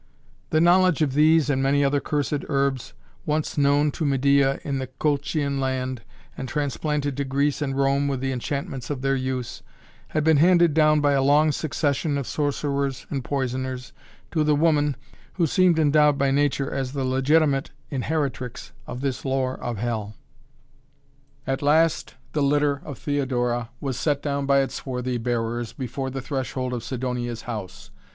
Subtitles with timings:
[0.49, 4.87] The knowledge of these and many other cursed herbs, once known to Medea in the
[4.87, 6.01] Colchian land,
[6.35, 9.61] and transplanted to Greece and Rome with the enchantments of their use,
[10.07, 13.93] had been handed down by a long succession of sorcerers and poisoners
[14.31, 14.95] to the woman,
[15.33, 20.15] who seemed endowed by nature as the legitimate inheritrix of this lore of Hell.
[21.45, 26.21] At last the litter of Theodora was set down by its swarthy bearers before the
[26.21, 27.91] threshold of Sidonia's house.